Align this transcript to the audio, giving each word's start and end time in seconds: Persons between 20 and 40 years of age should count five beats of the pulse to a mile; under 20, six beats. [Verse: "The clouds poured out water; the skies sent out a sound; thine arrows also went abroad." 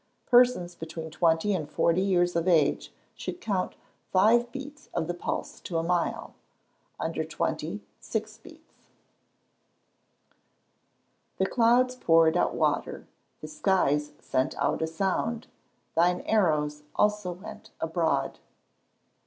Persons 0.25 0.73
between 0.73 1.11
20 1.11 1.53
and 1.53 1.69
40 1.71 2.01
years 2.01 2.35
of 2.35 2.47
age 2.47 2.91
should 3.13 3.39
count 3.39 3.75
five 4.11 4.51
beats 4.51 4.89
of 4.95 5.05
the 5.05 5.13
pulse 5.13 5.59
to 5.59 5.77
a 5.77 5.83
mile; 5.83 6.33
under 6.99 7.23
20, 7.23 7.83
six 7.99 8.39
beats. 8.39 8.87
[Verse: 8.87 10.37
"The 11.37 11.45
clouds 11.45 11.95
poured 11.97 12.35
out 12.35 12.55
water; 12.55 13.05
the 13.41 13.47
skies 13.47 14.13
sent 14.19 14.57
out 14.57 14.81
a 14.81 14.87
sound; 14.87 15.45
thine 15.93 16.21
arrows 16.21 16.81
also 16.95 17.33
went 17.33 17.69
abroad." 17.79 18.39